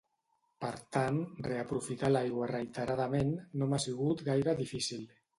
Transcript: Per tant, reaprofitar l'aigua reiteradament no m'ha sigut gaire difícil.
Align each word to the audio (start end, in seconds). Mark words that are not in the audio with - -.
Per 0.63 0.69
tant, 0.95 1.17
reaprofitar 1.47 2.09
l'aigua 2.13 2.47
reiteradament 2.51 3.29
no 3.61 3.67
m'ha 3.75 3.81
sigut 3.85 4.23
gaire 4.31 4.57
difícil. 4.63 5.05